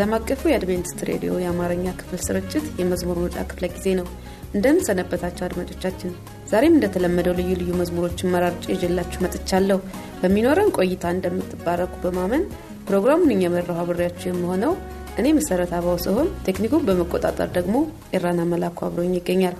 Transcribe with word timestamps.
ዓለም 0.00 0.14
አቀፉ 0.16 0.42
የአድቬንቲስት 0.48 1.00
ሬዲዮ 1.08 1.32
የአማርኛ 1.40 1.86
ክፍል 1.98 2.20
ስርጭት 2.26 2.66
የመዝሙር 2.78 3.16
ምርጫ 3.22 3.42
ክፍለ 3.50 3.64
ጊዜ 3.74 3.88
ነው። 3.98 4.06
እንደምን 4.54 4.86
ሰነበታቸው 4.86 5.44
አድማጮቻችን። 5.46 6.12
ዛሬም 6.52 6.76
እንደተለመደው 6.76 7.36
ልዩ 7.38 7.50
ልዩ 7.60 7.72
መዝሙሮችን 7.80 8.32
መራርጬ 8.34 8.64
ይዤላችሁ 8.74 9.20
መጥቻለሁ። 9.24 9.78
በሚኖረን 10.22 10.72
ቆይታ 10.78 11.12
እንደምትባረኩ 11.16 11.92
በማመን 12.04 12.44
ፕሮግራሙን 12.88 13.34
እየመራሁ 13.36 13.78
አብሬያችሁ 13.84 14.28
የምሆነው 14.30 14.74
እኔ 15.18 15.34
መሰረት 15.38 15.74
አባው 15.78 15.98
ሲሆን 16.04 16.30
ቴክኒኩን 16.46 16.86
በመቆጣጠር 16.88 17.50
ደግሞ 17.58 17.76
ኤራና 18.16 18.48
መላኩ 18.52 18.80
አብሮኝ 18.88 19.14
ይገኛል። 19.18 19.56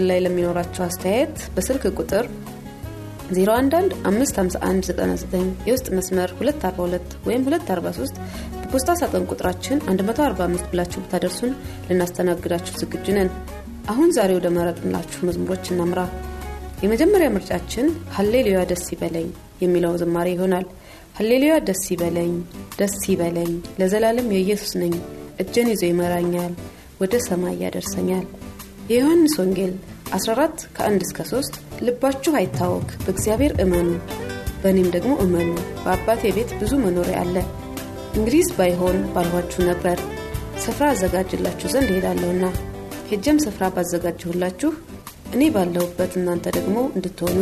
በፕሮግራማችን 0.00 0.10
ላይ 0.10 0.18
ለሚኖራቸው 0.24 0.82
አስተያየት 0.84 1.34
በስልክ 1.54 1.82
ቁጥር 1.94 2.24
011-551-99 3.32 5.34
የውስጥ 5.68 5.86
መስመር 5.96 6.30
242 6.38 7.12
ወይም 7.26 7.42
243 7.46 8.14
በፖስታ 8.62 8.88
ሳጥን 9.00 9.24
ቁጥራችን 9.30 9.78
145 9.90 10.64
ብላችሁ 10.72 10.98
ብታደርሱን 11.04 11.52
ልናስተናግዳችሁ 11.88 12.74
ዝግጁ 12.82 13.06
ነን። 13.18 13.30
አሁን 13.92 14.08
ዛሬ 14.16 14.30
ወደ 14.38 14.48
መረጥንላችሁ 14.56 15.20
መዝሙሮች 15.28 15.64
እናምራ። 15.74 16.00
የመጀመሪያ 16.82 17.28
ምርጫችን 17.36 17.86
ሀሌሉያ 18.16 18.58
ደስ 18.70 18.84
ይበለኝ 18.94 19.28
የሚለው 19.64 19.94
ዝማሬ 20.02 20.28
ይሆናል። 20.34 20.66
ሀሌሉያ 21.18 21.54
ደስ 21.68 21.82
ይበለኝ፣ 21.92 22.32
ደስ 22.78 22.96
ይበለኝ፣ 23.12 23.52
ለዘላለም 23.80 24.28
የኢየሱስ 24.34 24.72
ነኝ፣ 24.82 24.94
እጄን 25.42 25.68
ይዞ 25.74 25.82
ይመራኛል፣ 25.90 26.52
ወደ 27.02 27.14
ሰማይ 27.26 27.54
ያደርሰኛል። 27.64 28.24
የዮሐንስ 28.90 29.34
ወንጌል 29.40 29.72
14 30.14 30.64
ከ1 30.76 31.04
እስከ 31.06 31.18
3 31.28 31.56
ልባችሁ 31.86 32.32
አይታወክ፣ 32.38 32.88
በእግዚአብሔር 33.04 33.52
እመኑ፣ 33.64 33.88
በእኔም 34.62 34.88
ደግሞ 34.94 35.12
እመኑ፣ 35.24 35.50
በአባቴ 35.84 36.32
ቤት 36.36 36.50
ብዙ 36.60 36.72
መኖሪያ 36.82 37.18
አለ። 37.22 37.36
እንግዲህስ 38.14 38.50
ባይሆን 38.56 38.98
ባልኋችሁ 39.14 39.60
ነበር። 39.68 39.98
ስፍራ 40.64 40.86
አዘጋጅላችሁ 40.94 41.68
ዘንድ 41.74 41.90
እሄዳለሁና 41.92 42.44
ሄጀም 43.10 43.38
ስፍራ 43.44 43.64
ባዘጋጅሁላችሁ 43.76 44.72
እኔ 45.34 45.42
ባለሁበት 45.54 46.12
እናንተ 46.18 46.46
ደግሞ 46.56 46.76
እንድትሆኑ 46.90 47.38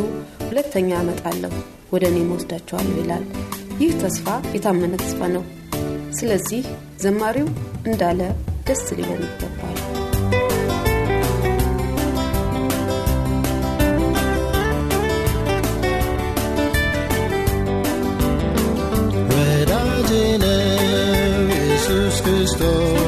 ሁለተኛ 0.48 0.90
አመጣለሁ፣ 1.00 1.52
ወደ 1.92 2.04
እኔም 2.12 2.32
ወስዳችኋለሁ 2.34 2.96
ይላል። 3.02 3.24
ይህ 3.80 3.92
ተስፋ 4.02 4.26
የታመነ 4.54 4.94
ተስፋ 5.02 5.20
ነው። 5.36 5.44
ስለዚህ 6.18 6.62
ዘማሪው 7.04 7.48
እንዳለ 7.86 8.20
ደስ 8.68 8.84
ሊለን 8.96 9.22
ይገባል። 9.28 9.77
ኢየሱስ 22.30 23.07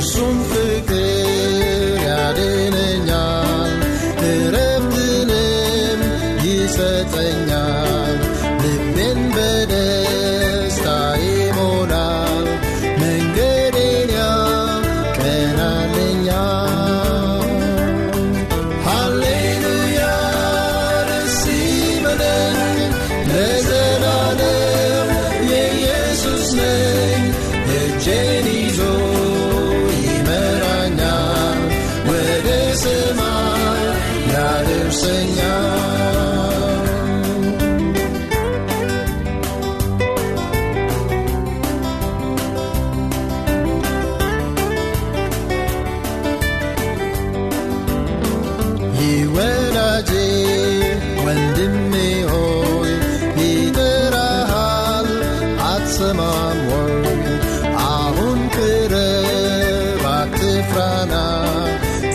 something 0.00 1.05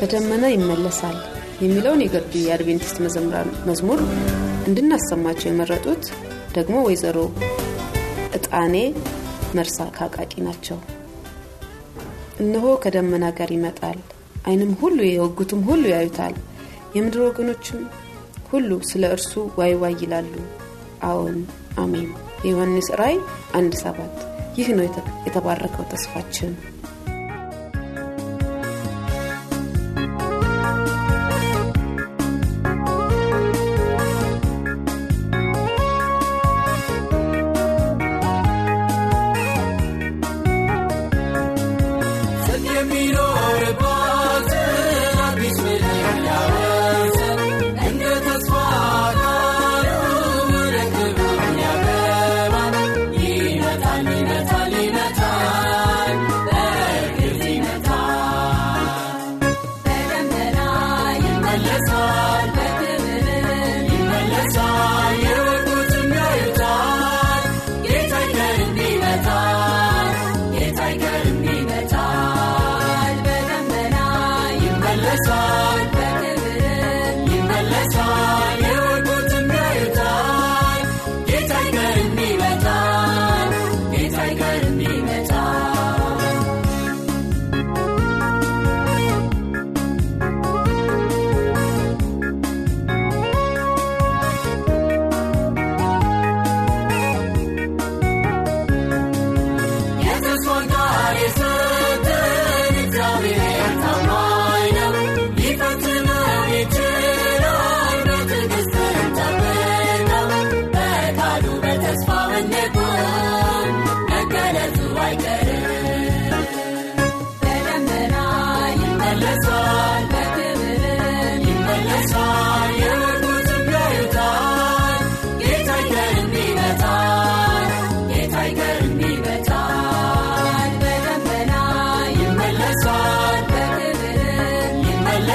በደመና 0.00 0.46
ይመለሳል 0.52 1.16
የሚለውን 1.62 2.02
የገርጂ 2.04 2.32
የአድቬንቲስት 2.42 2.98
መዘምራን 3.04 3.48
መዝሙር 3.68 4.00
እንድናሰማቸው 4.68 5.48
የመረጡት 5.48 6.02
ደግሞ 6.54 6.76
ወይዘሮ 6.86 7.18
እጣኔ 8.38 8.74
መርሳ 9.56 9.78
ካቃቂ 9.96 10.32
ናቸው። 10.44 10.78
እነሆ 12.40 12.64
ከደመና 12.82 13.26
ጋር 13.38 13.50
ይመጣል፣ 13.54 13.98
ዓይንም 14.44 14.72
ሁሉ 14.80 14.98
የወጉትም 15.06 15.60
ሁሉ 15.68 15.82
ያዩታል፣ 15.92 16.34
የምድር 16.96 17.20
ወገኖችም 17.26 17.80
ሁሉ 18.50 18.70
ስለ 18.90 19.04
እርሱ 19.14 19.32
ዋይ 19.58 19.72
ዋይ 19.80 19.94
ይላሉ። 20.02 20.34
አዎን 21.02 21.38
አሜን። 21.76 22.08
የዮሐንስ 22.44 22.88
ራእይ 23.00 23.18
አንድ 23.54 23.72
ሰባት 23.82 24.16
ይህ 24.58 24.68
ነው 24.76 24.84
የተ- 24.86 25.06
የተባረከው 25.26 25.84
ተስፋችን። 25.90 26.52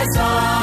ይመለሳል። 0.05 0.62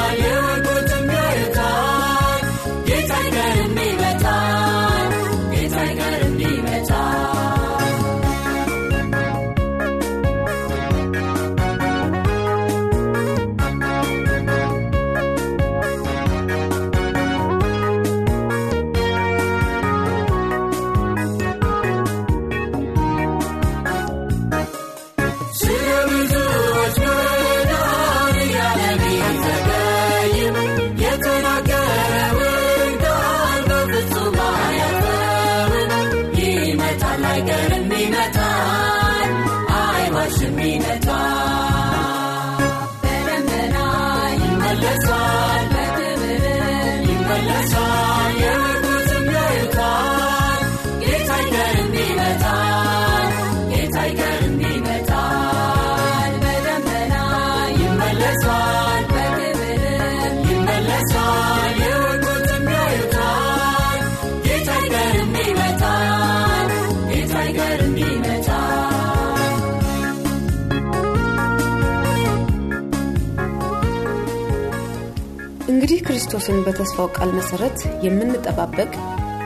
ክርስቶስን 76.33 76.59
በተስፋው 76.65 77.07
ቃል 77.15 77.29
መሰረት 77.37 77.75
የምንጠባበቅ 78.03 78.91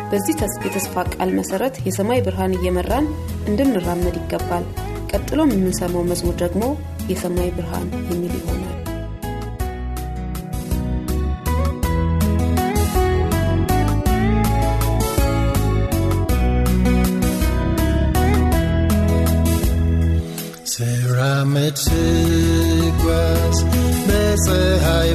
በዚህ 0.10 0.36
ተስ- 0.40 0.58
የተስፋ 0.66 1.04
ቃል 1.14 1.30
መሰረት 1.38 1.76
የሰማይ 1.88 2.20
ብርሃን 2.26 2.54
እየመራን 2.58 3.06
እንድንራመድ 3.50 4.18
ይገባል። 4.20 4.66
ቀጥሎም 5.12 5.54
የምንሰማው 5.56 6.04
መዝሙር 6.12 6.36
ደግሞ 6.44 6.64
የሰማይ 7.12 7.50
ብርሃን 7.58 7.88
የሚል 8.10 8.34
ይሆናል። 8.40 8.78
ስራመድ 20.68 21.76
ስጓዝ 21.84 23.58
በፀሐይ 24.08 25.12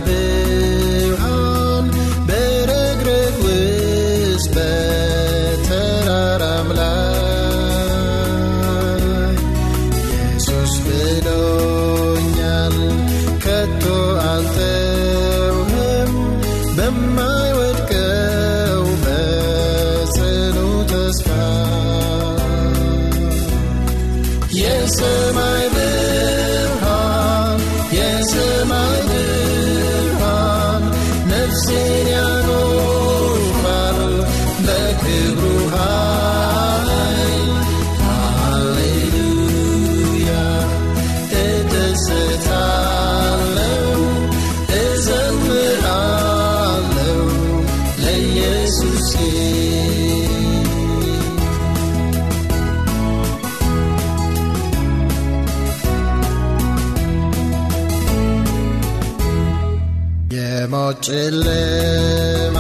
የሞት 60.31 60.99
ጨለማ 61.07 62.57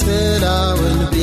ጥላውን 0.00 0.96
ቢ 1.12 1.16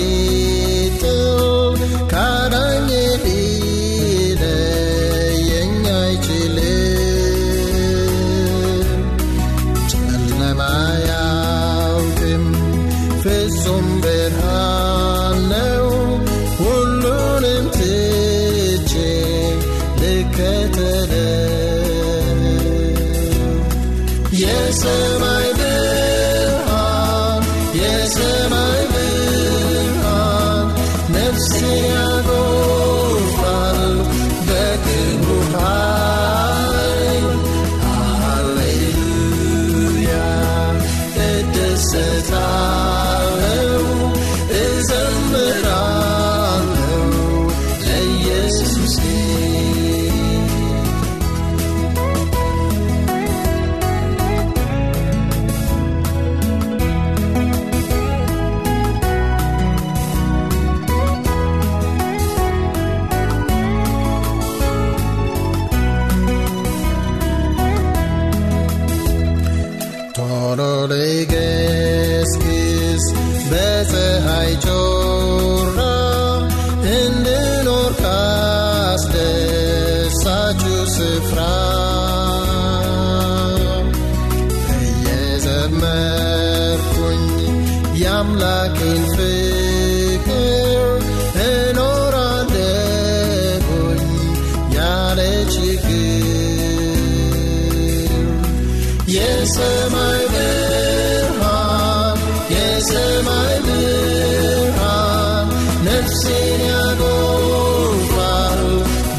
የሰማይ 102.85 103.53
ብርሃን 103.65 105.49
ነፍሴን 105.85 106.61
ያጎርፋል 106.65 108.61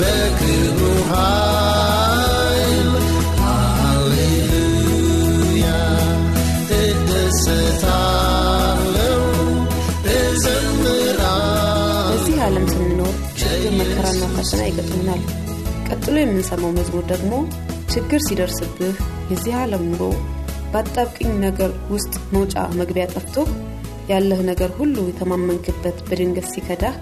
በክብሩ 0.01 0.81
ኃይል 1.11 2.91
ሃሌሉያ 3.39 4.91
እደሰታለሁ 6.81 8.37
እዘምራለሁ 10.17 11.33
በዚህ 12.11 12.37
ዓለም 12.45 12.67
ስንኖር 12.75 13.15
ችግር 13.41 13.73
መከራና 13.81 14.23
ፈተና 14.37 14.61
ይገጥሙናል። 14.69 15.23
ቀጥሎ 15.89 16.17
የምንሰማው 16.23 16.77
መዝሙር 16.79 17.05
ደግሞ 17.13 17.33
ችግር 17.95 18.21
ሲደርስብህ 18.29 18.95
የዚህ 19.33 19.55
ዓለም 19.63 19.85
ኑሮ 19.91 20.03
በአጣብቅኝ 20.75 21.33
ነገር 21.45 21.73
ውስጥ 21.91 22.15
መውጫ 22.33 22.55
መግቢያ 22.79 23.05
ጠፍቶ 23.13 23.37
ያለህ 24.09 24.41
ነገር 24.49 24.71
ሁሉ 24.79 24.97
የተማመንክበት 25.09 25.99
በድንገት 26.09 26.47
ሲከዳህ 26.53 26.95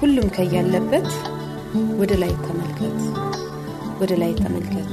ሁሉም 0.00 0.28
ከያለበት 0.36 1.08
ወደ 2.00 2.12
ላይ 2.20 2.32
ተመልከት፣ 2.44 2.98
ወደ 4.00 4.12
ላይ 4.22 4.32
ተመልከት። 4.40 4.92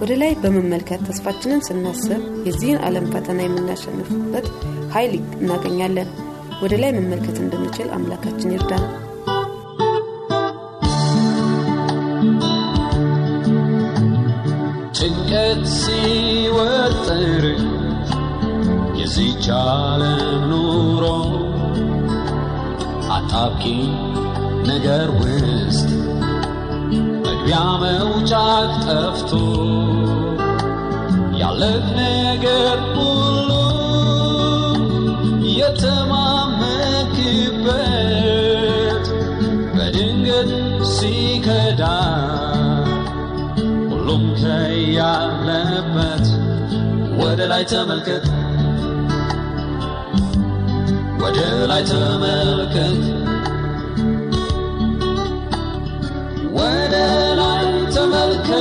ወደ 0.00 0.12
ላይ 0.20 0.32
በመመልከት 0.42 1.00
ተስፋችንን 1.08 1.60
ስናስብ 1.66 2.22
የዚህን 2.46 2.80
ዓለም 2.86 3.06
ፈተና 3.12 3.38
የምናሸንፍበት 3.44 4.48
ኃይል 4.94 5.12
እናገኛለን። 5.36 6.10
ወደ 6.62 6.74
ላይ 6.82 6.92
መመልከት 6.98 7.38
እንድንችል 7.42 7.88
አምላካችን 7.96 8.54
ይርዳን። 8.54 8.84
ጭንቀት 14.98 15.64
ሲወጥር 17.12 17.44
የዚች 18.98 19.46
ዓለም 19.54 20.20
ኑሮ 20.50 21.04
አጣብቂ 23.16 23.62
ነገር 24.68 25.08
ውስጥ 25.18 25.90
መግቢያ 27.24 27.58
መውጫ 27.82 28.32
ጠፍቶ 28.84 29.32
ያለህ 31.40 31.76
ነገር 32.00 32.78
ሁሉ 32.94 33.50
የተማመክበት 37.74 39.06
በድንገት 39.74 40.50
ሲከዳ 40.94 41.82
ሁሉም 43.92 44.24
ከያለበት 44.40 46.21
ላይ 47.52 47.64
ተመልከት፣ 47.70 48.24
ወደ 51.22 51.38
ላይ 51.70 51.82
ተመልከት፣ 51.90 53.00
ወደ 56.58 56.94
ላይ 57.40 57.64
ተመልከት፣ 57.94 58.58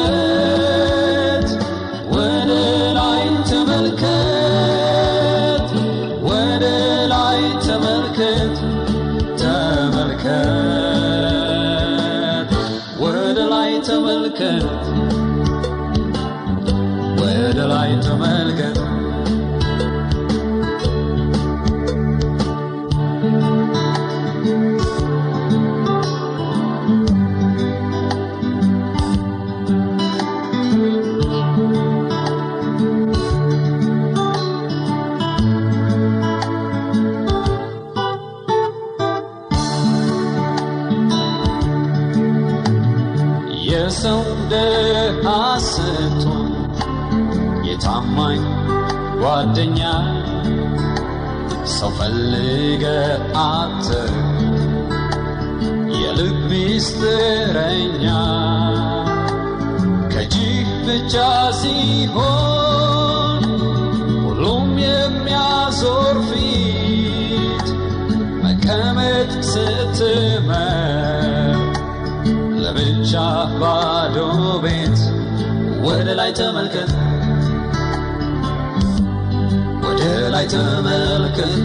ወደ 2.15 2.51
ላይ 2.97 3.23
ተመልከት፣ 3.51 4.07
ወደ 6.29 6.63
ላይ 7.13 7.41
ተመልከት፣ 7.67 8.55
ተመልከት፣ 9.41 10.57
ወደ 13.03 13.39
ላይ 13.53 13.71
ተመልከት 13.89 14.65
አተ 53.43 53.87
የልብ 55.95 56.37
ሚስጥረኛ 56.51 58.05
ከጅህ 60.13 60.69
ብቻ 60.85 61.13
ሲሆን 61.61 63.43
ሁሉም 64.25 64.69
የሚያዞር 64.83 66.17
ፊት 66.29 67.67
መቀመጥ 68.43 69.31
ስትመር 69.51 71.57
ለብቻ 72.63 73.13
ባዶ 73.61 74.17
ቤት 74.65 74.99
ወደ 75.85 76.07
ላይ 76.19 76.31
ተመልከት 76.39 76.91
ወደ 79.85 80.01
ላይ 80.33 80.45
ተመልከት 80.53 81.63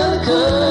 ተመልከት 0.00 0.69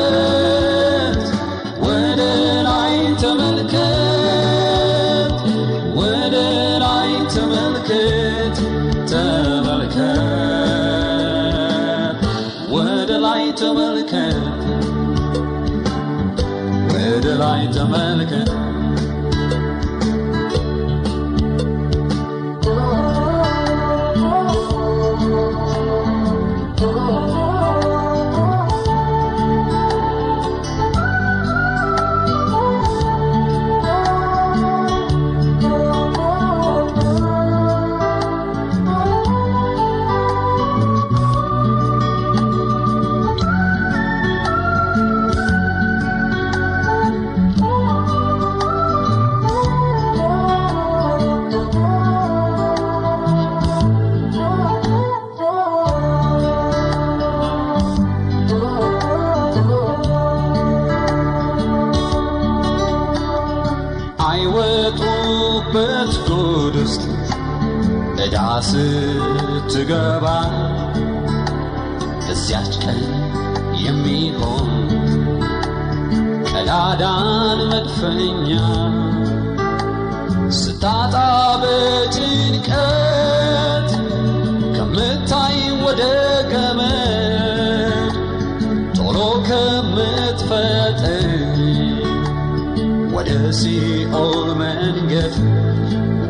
ወደ 93.49 93.57
ሲኦል 93.59 94.49
መንገድ 94.57 95.31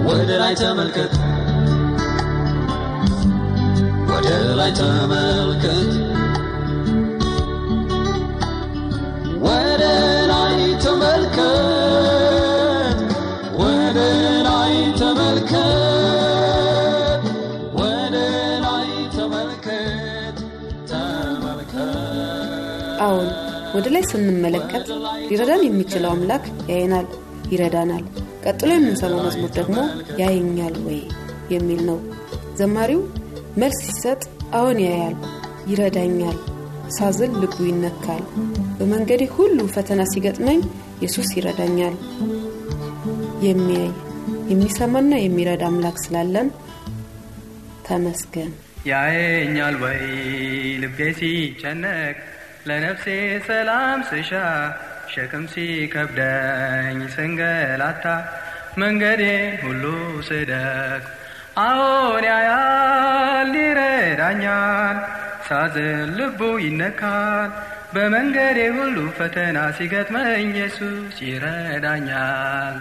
ወደ 0.06 0.30
ላይ 0.42 0.54
ተመልከት። 0.56 1.14
ወደ 4.10 4.28
ላይ 4.60 4.72
ተመልከት። 4.72 5.92
ወደ 9.44 9.84
ላይ 10.32 10.56
ተመልከት 10.86 11.79
ወደ 23.80 23.90
ላይ 23.94 24.04
ስንመለከት 24.08 24.86
ሊረዳን 25.28 25.62
የሚችለው 25.66 26.10
አምላክ 26.14 26.46
ያየናል 26.70 27.06
ይረዳናል። 27.52 28.04
ቀጥሎ 28.44 28.70
የምንሰማው 28.74 29.22
መዝሙር 29.26 29.52
ደግሞ 29.58 29.78
ያየኛል 30.22 30.76
ወይ 30.88 30.98
የሚል 31.54 31.82
ነው። 31.90 31.98
ዘማሪው 32.60 33.02
መልስ 33.62 33.80
ሲሰጥ 33.86 34.22
አዎን 34.60 34.80
ያያል 34.86 35.16
ይረዳኛል 35.72 36.38
ሳዝን 36.98 37.34
ልቡ 37.42 37.58
ይነካል። 37.70 38.24
በመንገዴ 38.80 39.24
ሁሉ 39.36 39.68
ፈተና 39.76 40.04
ሲገጥመኝ 40.14 40.60
ኢየሱስ 41.00 41.30
ይረዳኛል። 41.38 41.96
የሚያይ 43.48 43.90
የሚሰማና 44.52 45.14
የሚረዳ 45.20 45.64
አምላክ 45.70 46.00
ስላለን 46.06 46.50
ተመስገን። 47.88 48.52
ያየኛል 48.90 49.78
ወይ 49.84 50.02
ልቤ 50.84 51.00
ሲጨነቅ 51.20 52.18
ለነፍሴ 52.66 53.06
ሰላም 53.48 54.00
ስሻ 54.08 54.32
ሸክም 55.14 55.46
ሲከብደኝ 55.54 56.98
ስንገላታ 57.14 58.06
መንገዴን 58.78 59.54
ሁሉ 59.62 59.84
ስደግ 60.28 61.04
አዎን 61.60 62.26
ያያል 62.30 63.54
ይረዳኛል 63.60 64.98
ሳዝን 65.48 66.12
ልቡ 66.18 66.42
ይነካል 66.66 67.50
በመንገዴ 67.94 68.60
ሁሉ 68.76 68.98
ፈተና 69.18 69.58
ሲገጥመኝ 69.78 70.50
ኢየሱስ 70.52 71.16
ይረዳኛል። 71.28 72.76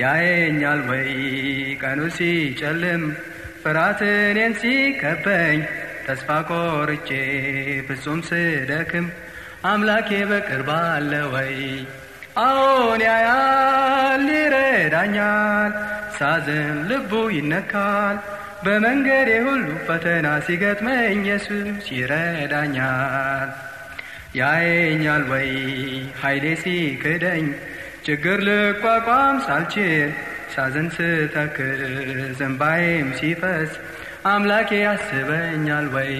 ያየኛል 0.00 0.80
ወይ 0.88 1.10
ቀኑ 1.82 2.00
ሲጨልም 2.16 3.02
ፍርሃት 3.62 4.00
ሲከበኝ 4.60 5.60
ተስፋ 6.06 6.28
ቆርጬ 6.48 7.08
ፍጹም 7.88 8.20
ስደክም 8.28 9.06
አምላኬ 9.64 10.10
በቅርብ 10.30 10.68
አለ 10.76 11.12
ወይ? 11.34 11.54
አዎን 12.42 13.00
ያያል 13.06 14.24
ይረዳኛል 14.34 15.72
ሳዝን 16.16 16.76
ልቡ 16.90 17.12
ይነካል። 17.36 18.16
በመንገዴ 18.64 19.30
ሁሉ 19.46 19.66
ፈተና 19.86 20.26
ሲገጥመኝ 20.46 21.20
ኢየሱስ 21.22 21.86
ይረዳኛል። 21.92 23.48
ያየኛል 24.40 25.24
ወይ? 25.32 25.50
ኃይሌ 26.22 26.44
ሲክደኝ 26.62 27.46
ችግር 28.06 28.38
ልቋቋም 28.46 29.36
ሳልችል 29.46 30.10
ሳዝን 30.54 30.88
ስተክዝ 30.94 31.80
እንባዬም 32.42 33.08
ሲፈስ 33.18 33.72
አምላኬ 34.24 34.70
ያስበኛል 34.80 35.86
ወይ? 35.94 36.12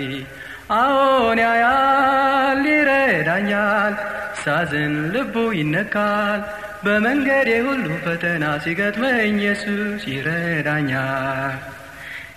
አዎን 0.72 1.38
ያያል 1.38 2.62
ይረዳኛል። 2.68 3.94
ሳዝን 4.42 4.94
ልቡ 5.14 5.34
ይነካል 5.58 6.40
በመንገዴ 6.84 7.50
ሁሉ 7.66 7.86
ፈተና 8.04 8.44
ሲገጥመኝ 8.64 9.36
ኢየሱስ 9.38 10.02
ይረዳኛል። 10.12 11.58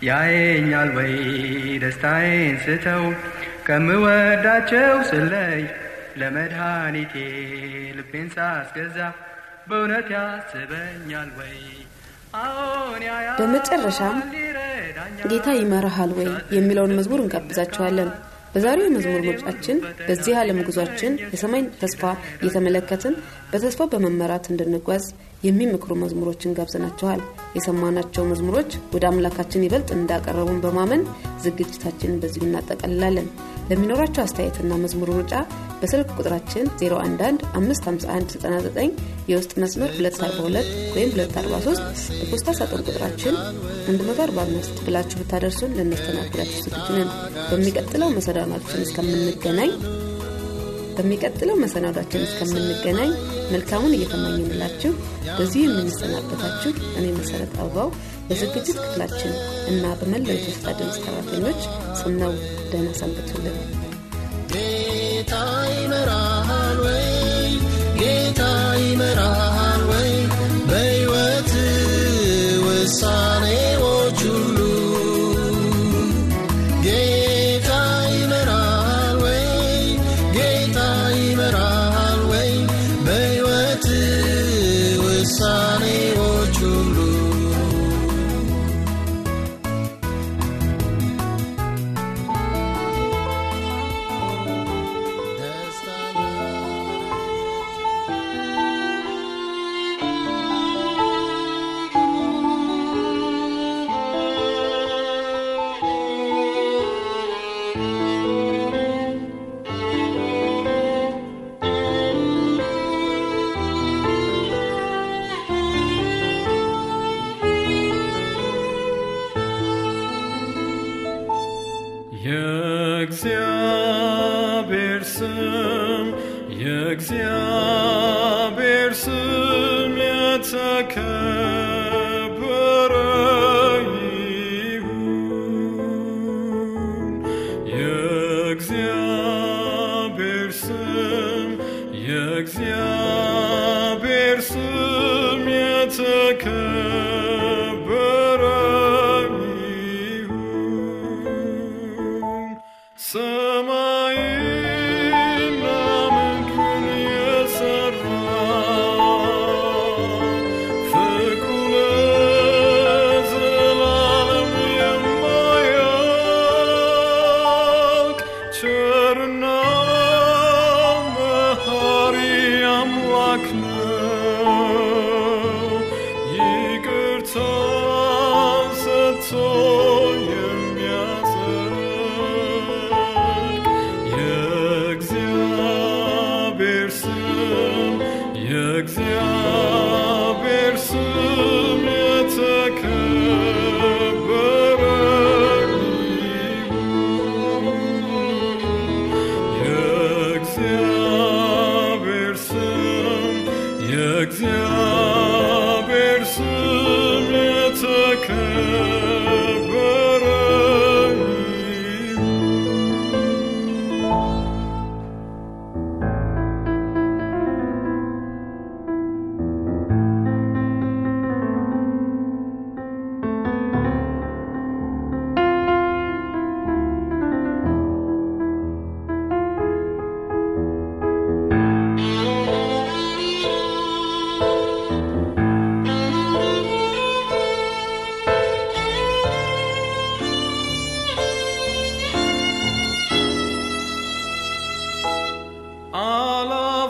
ያየኛል 0.04 0.89
ወይ? 0.97 1.15
ደስታዬን 1.84 2.56
ስተው 2.65 3.04
ከምወዳቸው 3.67 4.95
ስለይ 5.10 5.62
ለመድኃኒቴ 6.17 7.13
ልቤን 7.97 8.28
ሳስገዛ 8.36 8.97
በእውነት 9.67 10.08
ያስበኛል 10.13 11.30
ወይ 11.39 11.58
በመጨረሻም 13.39 14.17
ጌታ 15.32 15.48
ይመራሃል 15.58 16.12
ወይ 16.17 16.28
የሚለውን 16.56 16.95
መዝሙር 16.98 17.19
እንጋብዛችኋለን። 17.21 18.10
በዛሬው 18.54 18.86
የመዝሙር 18.88 19.21
ምርጫችን 19.28 19.78
በዚህ 20.08 20.34
ዓለም 20.41 20.60
ጉዟችን 20.67 21.13
የሰማይ 21.34 21.63
ተስፋ 21.82 22.02
እየተመለከትን 22.38 23.15
በተስፋ 23.56 23.84
በመመራት 23.91 24.46
እንድንጓዝ 24.52 25.04
የሚመክሩ 25.44 25.91
መዝሙሮችን 26.02 26.56
ጋብዘናችኋል። 26.58 27.20
የሰማናቸው 27.56 28.24
መዝሙሮች 28.30 28.72
ወደ 28.96 29.04
አምላካችን 29.10 29.63
ይበልጥ 29.65 29.89
እንዳቀረቡን 29.96 30.60
በማመን 30.63 31.02
ዝግጅታችንን 31.44 32.20
በዚሁ 32.24 32.44
እናጠቀልላለን 32.48 33.28
ለሚኖራቸው 33.70 34.22
አስተያየትና 34.24 34.72
መዝሙር 34.82 35.10
ምርጫ 35.15 35.36
በስልክ 35.80 36.10
ቁጥራችን 36.18 36.65
011 36.82 37.46
የውስጥ 39.30 39.54
መስመር 39.63 39.91
242 40.00 40.68
ወይም 40.96 41.12
243 41.15 41.86
በፖስታ 42.20 42.58
ሳጥን 42.60 42.84
ቁጥራችን 42.88 43.38
145 44.02 44.82
ብላችሁ 44.86 45.20
ብታደርሱን 45.22 45.76
ልናስተናግዳችሁ 45.80 46.60
ዝግጁ 46.68 46.88
ነን። 46.98 47.10
በሚቀጥለው 47.50 48.12
መሰናዷችን 48.18 48.86
እስከምንገናኝ 48.86 49.72
በሚቀጥለው 50.98 51.56
መሰናዷችን 51.62 52.26
እስከምንገናኝ 52.26 53.12
መልካሙን 53.54 53.96
እየተመኘንላችሁ 53.98 54.92
በዚሁ 55.38 55.64
የምንሰናበታችሁ 55.68 56.72
እኔ 56.98 57.06
መሰረት 57.20 57.54
አበባው 57.58 57.90
በዝግጅት 58.30 58.78
ክፍላችን 58.84 59.34
እና 59.72 59.84
በመላው 60.00 60.36
የተስፋ 60.36 60.74
ድምፅ 60.80 60.98
ሰራተኞች 61.06 61.62
ስም 62.00 62.16
ነው 62.22 62.34
ደህና 62.72 62.90
ሰንብቱልን። 63.02 63.58
ጌታ 64.54 65.34
ይመራሃል 65.76 66.80
ወይ? 66.86 67.06
ጌታ 68.00 68.42
ይመራሃል 68.86 69.84
ወይ? 69.92 70.12
በሕይወት 70.70 71.52
ውሳኔዎች 72.66 73.64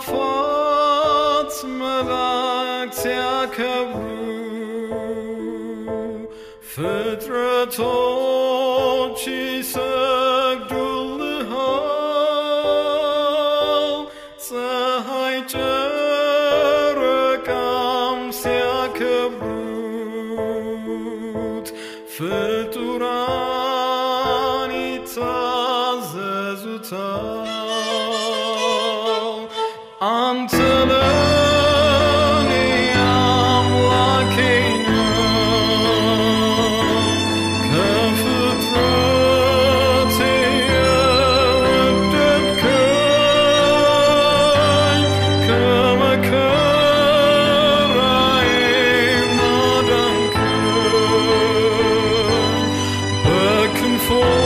fort 0.01 1.51
smaragd 1.51 2.93
jag 3.05 3.49
bru 3.91 4.36
för 6.62 7.15
tröttor 7.15 8.55
Oh. 54.08 54.44